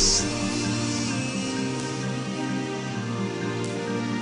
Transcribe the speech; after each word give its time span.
See 0.00 0.26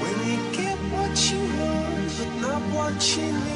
When 0.01 0.17
you 0.29 0.53
get 0.53 0.79
what 0.93 1.33
you 1.33 1.41
want, 1.61 2.19
but 2.19 2.33
not 2.43 2.63
what 2.75 3.17
you 3.17 3.33
need. 3.33 3.48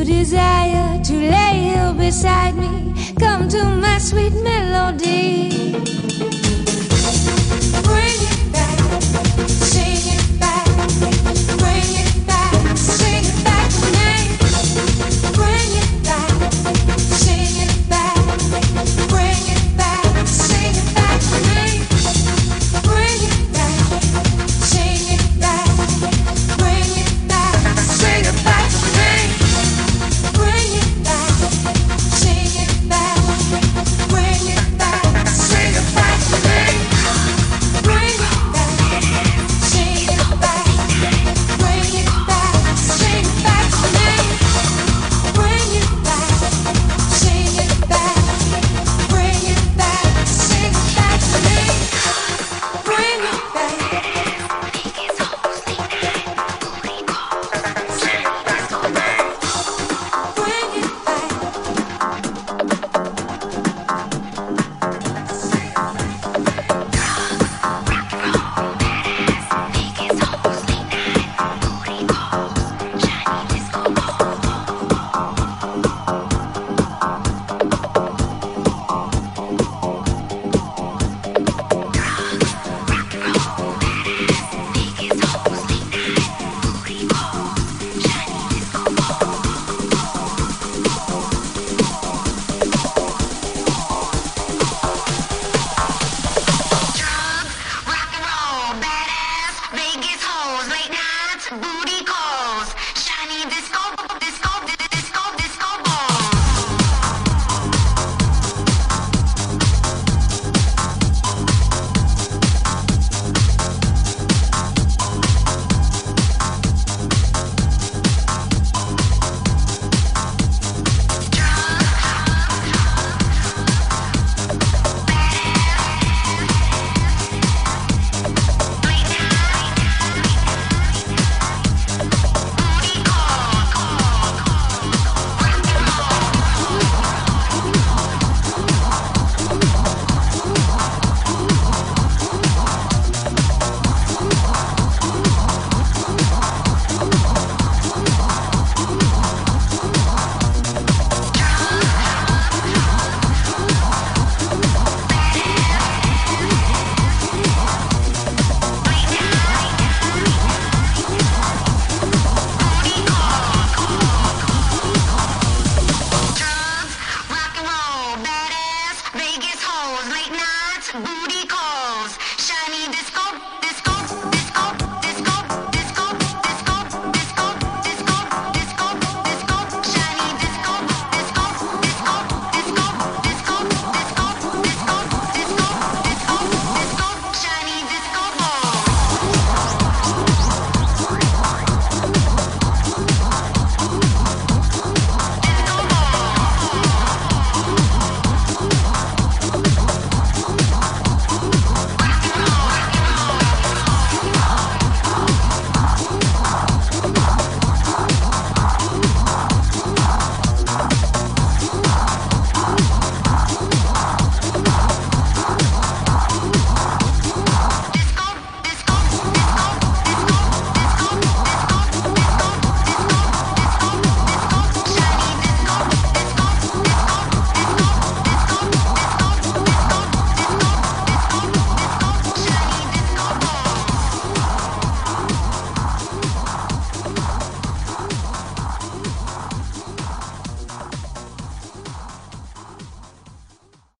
you 0.00 0.04
desire 0.04 1.02
to 1.02 1.12
lay 1.12 1.72
here 1.74 1.92
beside 1.92 2.56
me, 2.56 2.94
come 3.18 3.48
to 3.48 3.62
my 3.76 3.98
sweet 3.98 4.32
melody. 4.32 6.19